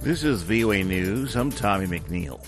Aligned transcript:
This 0.00 0.22
is 0.22 0.44
VOA 0.44 0.84
News. 0.84 1.34
I'm 1.34 1.50
Tommy 1.50 1.86
McNeil. 1.86 2.40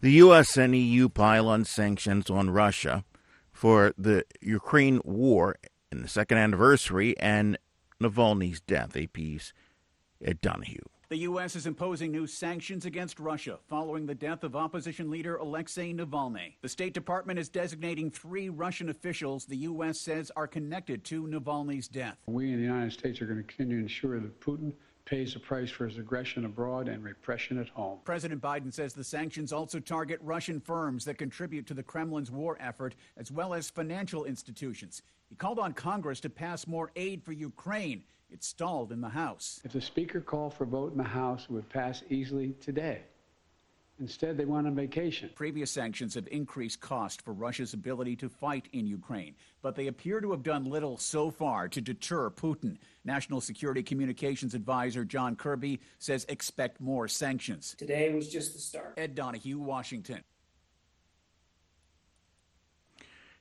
The 0.00 0.10
U.S. 0.12 0.56
and 0.56 0.74
EU 0.74 1.08
pile 1.08 1.48
on 1.48 1.64
sanctions 1.64 2.28
on 2.28 2.50
Russia 2.50 3.04
for 3.52 3.94
the 3.96 4.24
Ukraine 4.40 5.00
war 5.04 5.54
in 5.92 6.02
the 6.02 6.08
second 6.08 6.38
anniversary 6.38 7.16
and 7.18 7.56
Navalny's 8.02 8.60
death. 8.60 8.96
a 8.96 9.04
AP's 9.04 9.52
Ed 10.24 10.40
Donahue. 10.40 10.91
The 11.12 11.28
U.S. 11.28 11.56
is 11.56 11.66
imposing 11.66 12.10
new 12.10 12.26
sanctions 12.26 12.86
against 12.86 13.20
Russia 13.20 13.58
following 13.68 14.06
the 14.06 14.14
death 14.14 14.44
of 14.44 14.56
opposition 14.56 15.10
leader 15.10 15.36
Alexei 15.36 15.92
Navalny. 15.92 16.54
The 16.62 16.70
State 16.70 16.94
Department 16.94 17.38
is 17.38 17.50
designating 17.50 18.10
three 18.10 18.48
Russian 18.48 18.88
officials 18.88 19.44
the 19.44 19.58
U.S. 19.58 20.00
says 20.00 20.32
are 20.36 20.46
connected 20.46 21.04
to 21.04 21.24
Navalny's 21.24 21.86
death. 21.86 22.16
We 22.24 22.50
in 22.50 22.56
the 22.56 22.62
United 22.62 22.94
States 22.94 23.20
are 23.20 23.26
going 23.26 23.36
to 23.36 23.42
continue 23.42 23.76
to 23.76 23.82
ensure 23.82 24.20
that 24.20 24.40
Putin 24.40 24.72
pays 25.04 25.34
the 25.34 25.40
price 25.40 25.70
for 25.70 25.86
his 25.86 25.98
aggression 25.98 26.46
abroad 26.46 26.88
and 26.88 27.04
repression 27.04 27.58
at 27.58 27.68
home. 27.68 27.98
President 28.04 28.40
Biden 28.40 28.72
says 28.72 28.94
the 28.94 29.04
sanctions 29.04 29.52
also 29.52 29.80
target 29.80 30.18
Russian 30.22 30.60
firms 30.60 31.04
that 31.04 31.18
contribute 31.18 31.66
to 31.66 31.74
the 31.74 31.82
Kremlin's 31.82 32.30
war 32.30 32.56
effort, 32.58 32.94
as 33.18 33.30
well 33.30 33.52
as 33.52 33.68
financial 33.68 34.24
institutions. 34.24 35.02
He 35.28 35.34
called 35.34 35.58
on 35.58 35.74
Congress 35.74 36.20
to 36.20 36.30
pass 36.30 36.66
more 36.66 36.90
aid 36.96 37.22
for 37.22 37.32
Ukraine. 37.32 38.04
It 38.32 38.42
stalled 38.42 38.92
in 38.92 39.02
the 39.02 39.10
House. 39.10 39.60
If 39.62 39.72
the 39.72 39.80
Speaker 39.80 40.20
called 40.20 40.54
for 40.54 40.64
a 40.64 40.66
vote 40.66 40.92
in 40.92 40.98
the 40.98 41.04
House, 41.04 41.44
it 41.44 41.50
would 41.50 41.68
pass 41.68 42.02
easily 42.08 42.54
today. 42.60 43.02
Instead, 44.00 44.38
they 44.38 44.46
went 44.46 44.66
on 44.66 44.74
vacation. 44.74 45.30
Previous 45.34 45.70
sanctions 45.70 46.14
have 46.14 46.26
increased 46.28 46.80
cost 46.80 47.20
for 47.20 47.34
Russia's 47.34 47.74
ability 47.74 48.16
to 48.16 48.28
fight 48.30 48.68
in 48.72 48.86
Ukraine, 48.86 49.34
but 49.60 49.76
they 49.76 49.86
appear 49.86 50.20
to 50.20 50.30
have 50.30 50.42
done 50.42 50.64
little 50.64 50.96
so 50.96 51.30
far 51.30 51.68
to 51.68 51.80
deter 51.80 52.30
Putin. 52.30 52.78
National 53.04 53.40
Security 53.40 53.82
Communications 53.82 54.54
Advisor 54.54 55.04
John 55.04 55.36
Kirby 55.36 55.78
says 55.98 56.24
expect 56.28 56.80
more 56.80 57.06
sanctions. 57.06 57.76
Today 57.78 58.12
was 58.14 58.28
just 58.28 58.54
the 58.54 58.58
start. 58.60 58.94
Ed 58.96 59.14
Donahue, 59.14 59.58
Washington. 59.58 60.24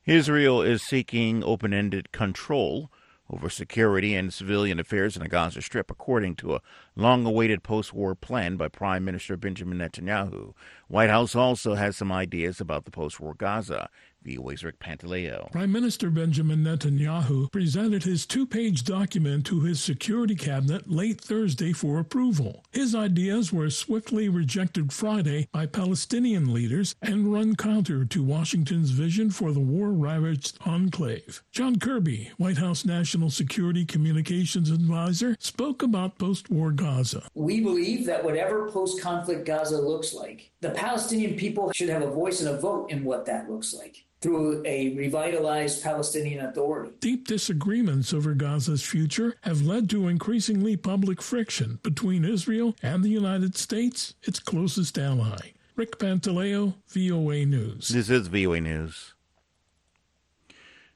Israel 0.05 0.61
is 0.61 0.83
seeking 0.83 1.43
open 1.43 1.73
ended 1.73 2.11
control 2.11 2.91
over 3.31 3.49
security 3.49 4.13
and 4.13 4.33
civilian 4.33 4.79
affairs 4.79 5.15
in 5.15 5.23
the 5.23 5.29
Gaza 5.29 5.61
Strip, 5.61 5.89
according 5.89 6.35
to 6.35 6.55
a 6.55 6.61
long 6.95 7.25
awaited 7.25 7.63
post 7.63 7.93
war 7.93 8.13
plan 8.13 8.57
by 8.57 8.67
Prime 8.67 9.05
Minister 9.05 9.37
Benjamin 9.37 9.77
Netanyahu. 9.77 10.53
White 10.87 11.09
House 11.09 11.35
also 11.35 11.75
has 11.75 11.95
some 11.95 12.11
ideas 12.11 12.59
about 12.59 12.85
the 12.85 12.91
post 12.91 13.19
war 13.19 13.33
Gaza. 13.33 13.89
VOA's 14.25 14.63
Rick 14.63 14.79
Pantaleo. 14.79 15.51
Prime 15.51 15.71
Minister 15.71 16.09
Benjamin 16.09 16.63
Netanyahu 16.63 17.51
presented 17.51 18.03
his 18.03 18.25
two 18.25 18.45
page 18.45 18.83
document 18.83 19.45
to 19.47 19.61
his 19.61 19.81
security 19.81 20.35
cabinet 20.35 20.89
late 20.89 21.19
Thursday 21.19 21.73
for 21.73 21.99
approval. 21.99 22.63
His 22.71 22.93
ideas 22.93 23.51
were 23.51 23.69
swiftly 23.69 24.29
rejected 24.29 24.93
Friday 24.93 25.47
by 25.51 25.65
Palestinian 25.65 26.53
leaders 26.53 26.95
and 27.01 27.33
run 27.33 27.55
counter 27.55 28.05
to 28.05 28.23
Washington's 28.23 28.91
vision 28.91 29.31
for 29.31 29.51
the 29.51 29.59
war 29.59 29.91
ravaged 29.91 30.57
enclave. 30.65 31.41
John 31.51 31.79
Kirby, 31.79 32.31
White 32.37 32.57
House 32.57 32.85
National 32.85 33.29
Security 33.29 33.85
Communications 33.85 34.69
Advisor, 34.69 35.35
spoke 35.39 35.81
about 35.81 36.19
post 36.19 36.49
war 36.49 36.71
Gaza. 36.71 37.27
We 37.33 37.61
believe 37.61 38.05
that 38.05 38.23
whatever 38.23 38.69
post 38.69 39.01
conflict 39.01 39.45
Gaza 39.45 39.77
looks 39.77 40.13
like, 40.13 40.51
the 40.61 40.71
Palestinian 40.71 41.35
people 41.35 41.71
should 41.73 41.89
have 41.89 42.03
a 42.03 42.11
voice 42.11 42.41
and 42.41 42.49
a 42.49 42.59
vote 42.59 42.91
in 42.91 43.03
what 43.03 43.25
that 43.25 43.49
looks 43.49 43.73
like 43.73 44.05
through 44.21 44.61
a 44.65 44.95
revitalized 44.95 45.83
Palestinian 45.83 46.45
Authority. 46.45 46.93
Deep 46.99 47.27
disagreements 47.27 48.13
over 48.13 48.35
Gaza's 48.35 48.83
future 48.83 49.35
have 49.41 49.63
led 49.63 49.89
to 49.89 50.07
increasingly 50.07 50.77
public 50.77 51.21
friction 51.21 51.79
between 51.81 52.23
Israel 52.23 52.75
and 52.83 53.03
the 53.03 53.09
United 53.09 53.57
States, 53.57 54.13
its 54.21 54.39
closest 54.39 54.97
ally. 54.97 55.51
Rick 55.75 55.97
Pantaleo, 55.97 56.75
VOA 56.89 57.45
News. 57.45 57.89
This 57.89 58.09
is 58.09 58.27
VOA 58.27 58.61
News. 58.61 59.15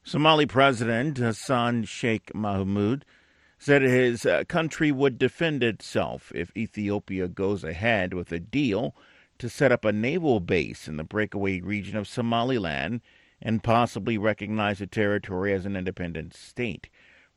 Somali 0.03 0.45
President 0.45 1.17
Hassan 1.17 1.85
Sheikh 1.85 2.31
Mohamud 2.33 3.01
said 3.57 3.81
his 3.81 4.23
uh, 4.25 4.44
country 4.47 4.91
would 4.91 5.17
defend 5.17 5.63
itself 5.63 6.31
if 6.35 6.55
Ethiopia 6.55 7.27
goes 7.27 7.63
ahead 7.63 8.13
with 8.13 8.31
a 8.31 8.39
deal 8.39 8.95
to 9.40 9.50
set 9.50 9.72
up 9.72 9.85
a 9.85 9.91
naval 9.91 10.40
base 10.40 10.88
in 10.88 10.97
the 10.97 11.03
breakaway 11.03 11.59
region 11.59 11.97
of 11.97 12.07
Somaliland 12.07 13.01
and 13.41 13.63
possibly 13.63 14.18
recognize 14.18 14.79
the 14.79 14.88
territory 14.88 15.53
as 15.53 15.66
an 15.66 15.75
independent 15.75 16.34
state. 16.34 16.90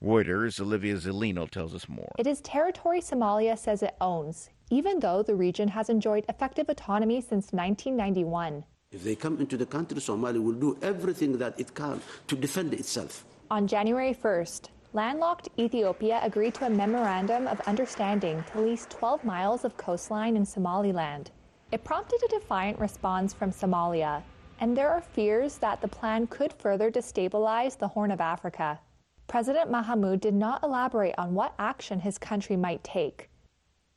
Reuters' 0.02 0.60
Olivia 0.60 0.94
Zellino 0.94 1.50
tells 1.50 1.74
us 1.74 1.88
more. 1.88 2.12
It 2.18 2.26
is 2.26 2.40
territory 2.40 3.00
Somalia 3.00 3.58
says 3.58 3.82
it 3.82 3.96
owns, 4.00 4.50
even 4.70 5.00
though 5.00 5.22
the 5.24 5.34
region 5.34 5.68
has 5.68 5.90
enjoyed 5.90 6.24
effective 6.28 6.68
autonomy 6.68 7.20
since 7.20 7.52
1991. 7.52 8.64
If 8.92 9.02
they 9.02 9.16
come 9.16 9.40
into 9.40 9.56
the 9.56 9.66
country, 9.66 9.98
Somalia 9.98 10.42
will 10.42 10.52
do 10.52 10.78
everything 10.82 11.36
that 11.38 11.58
it 11.58 11.74
can 11.74 12.00
to 12.28 12.36
defend 12.36 12.72
itself. 12.74 13.24
On 13.50 13.66
January 13.66 14.14
1st, 14.14 14.68
landlocked 14.92 15.48
Ethiopia 15.58 16.20
agreed 16.22 16.54
to 16.54 16.66
a 16.66 16.70
memorandum 16.70 17.46
of 17.48 17.60
understanding 17.62 18.44
to 18.52 18.60
lease 18.60 18.86
12 18.88 19.24
miles 19.24 19.64
of 19.64 19.76
coastline 19.76 20.36
in 20.36 20.46
Somaliland. 20.46 21.30
It 21.70 21.84
prompted 21.84 22.22
a 22.24 22.28
defiant 22.28 22.78
response 22.78 23.34
from 23.34 23.50
Somalia, 23.50 24.22
and 24.58 24.74
there 24.74 24.88
are 24.88 25.02
fears 25.02 25.58
that 25.58 25.82
the 25.82 25.88
plan 25.88 26.26
could 26.26 26.54
further 26.54 26.90
destabilize 26.90 27.76
the 27.76 27.88
Horn 27.88 28.10
of 28.10 28.22
Africa. 28.22 28.80
President 29.26 29.70
Mohamud 29.70 30.20
did 30.20 30.32
not 30.32 30.62
elaborate 30.62 31.14
on 31.18 31.34
what 31.34 31.52
action 31.58 32.00
his 32.00 32.16
country 32.16 32.56
might 32.56 32.82
take, 32.82 33.28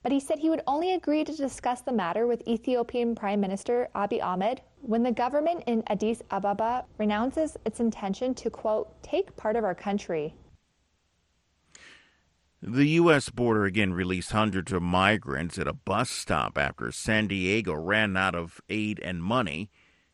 but 0.03 0.11
he 0.11 0.19
said 0.19 0.39
he 0.39 0.49
would 0.49 0.63
only 0.67 0.93
agree 0.93 1.23
to 1.23 1.31
discuss 1.31 1.79
the 1.79 1.93
matter 1.93 2.27
with 2.27 2.45
Ethiopian 2.45 3.15
Prime 3.15 3.39
Minister 3.39 3.87
Abiy 3.95 4.21
Ahmed 4.21 4.61
when 4.81 5.03
the 5.03 5.11
government 5.13 5.63
in 5.65 5.81
Addis 5.87 6.21
Ababa 6.29 6.83
renounces 6.97 7.55
its 7.65 7.79
intention 7.79 8.33
to, 8.35 8.49
quote, 8.49 9.01
take 9.01 9.33
part 9.37 9.55
of 9.55 9.63
our 9.63 9.75
country. 9.75 10.35
The 12.63 12.85
U.S. 12.89 13.31
border 13.31 13.65
again 13.65 13.91
released 13.91 14.33
hundreds 14.33 14.71
of 14.71 14.83
migrants 14.83 15.57
at 15.57 15.67
a 15.67 15.73
bus 15.73 16.11
stop 16.11 16.59
after 16.59 16.91
San 16.91 17.25
Diego 17.25 17.73
ran 17.73 18.15
out 18.15 18.35
of 18.35 18.61
aid 18.69 18.99
and 18.99 19.23
money. 19.23 19.71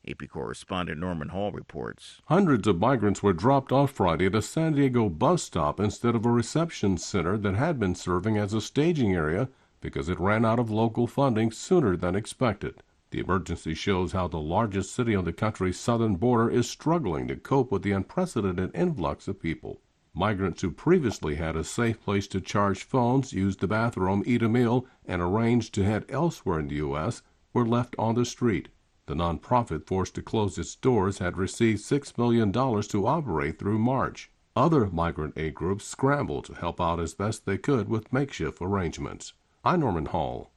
AP 0.07 0.29
correspondent 0.29 0.97
Norman 0.97 1.27
Hall 1.27 1.51
reports. 1.51 2.21
Hundreds 2.27 2.65
of 2.65 2.79
migrants 2.79 3.21
were 3.21 3.33
dropped 3.33 3.73
off 3.73 3.91
Friday 3.91 4.27
at 4.27 4.35
a 4.35 4.41
San 4.41 4.75
Diego 4.75 5.09
bus 5.09 5.43
stop 5.43 5.77
instead 5.77 6.15
of 6.15 6.25
a 6.25 6.31
reception 6.31 6.97
center 6.97 7.37
that 7.37 7.55
had 7.55 7.79
been 7.79 7.95
serving 7.95 8.37
as 8.37 8.53
a 8.53 8.61
staging 8.61 9.13
area 9.13 9.49
because 9.81 10.07
it 10.07 10.17
ran 10.17 10.45
out 10.45 10.57
of 10.57 10.71
local 10.71 11.05
funding 11.05 11.51
sooner 11.51 11.97
than 11.97 12.15
expected. 12.15 12.81
The 13.11 13.19
emergency 13.19 13.73
shows 13.73 14.13
how 14.13 14.29
the 14.29 14.39
largest 14.39 14.95
city 14.95 15.13
on 15.13 15.25
the 15.25 15.33
country's 15.33 15.77
southern 15.77 16.15
border 16.15 16.49
is 16.49 16.69
struggling 16.69 17.27
to 17.27 17.35
cope 17.35 17.73
with 17.73 17.81
the 17.81 17.91
unprecedented 17.91 18.71
influx 18.73 19.27
of 19.27 19.41
people. 19.41 19.81
Migrants 20.19 20.63
who 20.63 20.71
previously 20.71 21.35
had 21.35 21.55
a 21.55 21.63
safe 21.63 22.01
place 22.01 22.27
to 22.29 22.41
charge 22.41 22.83
phones, 22.83 23.33
use 23.33 23.55
the 23.57 23.67
bathroom, 23.67 24.23
eat 24.25 24.41
a 24.41 24.49
meal, 24.49 24.87
and 25.05 25.21
arrange 25.21 25.71
to 25.73 25.83
head 25.83 26.05
elsewhere 26.09 26.59
in 26.59 26.69
the 26.69 26.75
U.S. 26.77 27.21
were 27.53 27.67
left 27.67 27.95
on 27.99 28.15
the 28.15 28.25
street. 28.25 28.69
The 29.05 29.13
nonprofit 29.13 29.85
forced 29.85 30.15
to 30.15 30.23
close 30.23 30.57
its 30.57 30.75
doors 30.75 31.19
had 31.19 31.37
received 31.37 31.81
$6 31.81 32.17
million 32.17 32.51
to 32.51 33.05
operate 33.05 33.59
through 33.59 33.77
March. 33.77 34.31
Other 34.55 34.87
migrant 34.87 35.37
aid 35.37 35.53
groups 35.53 35.85
scrambled 35.85 36.45
to 36.45 36.55
help 36.55 36.81
out 36.81 36.99
as 36.99 37.13
best 37.13 37.45
they 37.45 37.59
could 37.59 37.87
with 37.87 38.11
makeshift 38.11 38.57
arrangements. 38.59 39.33
I'm 39.63 39.81
Norman 39.81 40.07
Hall. 40.07 40.51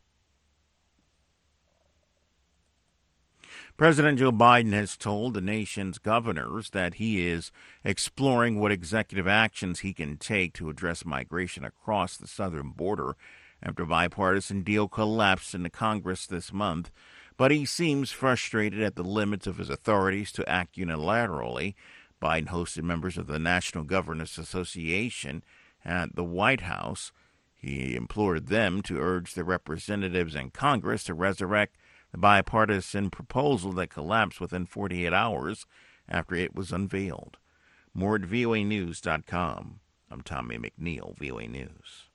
President 3.80 4.18
Joe 4.18 4.30
Biden 4.30 4.74
has 4.74 4.94
told 4.94 5.32
the 5.32 5.40
nation's 5.40 5.96
governors 5.96 6.68
that 6.72 6.96
he 6.96 7.26
is 7.26 7.50
exploring 7.82 8.60
what 8.60 8.70
executive 8.70 9.26
actions 9.26 9.80
he 9.80 9.94
can 9.94 10.18
take 10.18 10.52
to 10.52 10.68
address 10.68 11.06
migration 11.06 11.64
across 11.64 12.18
the 12.18 12.26
southern 12.26 12.72
border 12.72 13.16
after 13.62 13.84
a 13.84 13.86
bipartisan 13.86 14.62
deal 14.62 14.86
collapsed 14.86 15.54
in 15.54 15.62
the 15.62 15.70
Congress 15.70 16.26
this 16.26 16.52
month. 16.52 16.90
But 17.38 17.52
he 17.52 17.64
seems 17.64 18.12
frustrated 18.12 18.82
at 18.82 18.96
the 18.96 19.02
limits 19.02 19.46
of 19.46 19.56
his 19.56 19.70
authorities 19.70 20.30
to 20.32 20.46
act 20.46 20.76
unilaterally. 20.76 21.72
Biden 22.20 22.48
hosted 22.48 22.82
members 22.82 23.16
of 23.16 23.28
the 23.28 23.38
National 23.38 23.84
Governors 23.84 24.36
Association 24.36 25.42
at 25.86 26.14
the 26.16 26.24
White 26.24 26.60
House. 26.60 27.12
He 27.56 27.96
implored 27.96 28.48
them 28.48 28.82
to 28.82 29.00
urge 29.00 29.32
their 29.32 29.44
representatives 29.44 30.34
in 30.34 30.50
Congress 30.50 31.04
to 31.04 31.14
resurrect 31.14 31.76
the 32.12 32.18
bipartisan 32.18 33.10
proposal 33.10 33.72
that 33.72 33.88
collapsed 33.88 34.40
within 34.40 34.66
48 34.66 35.12
hours 35.12 35.66
after 36.08 36.34
it 36.34 36.54
was 36.54 36.72
unveiled. 36.72 37.38
More 37.94 38.16
at 38.16 38.22
voanews.com. 38.22 39.80
I'm 40.10 40.20
Tommy 40.22 40.58
McNeil, 40.58 41.16
VOA 41.16 41.46
News. 41.46 42.09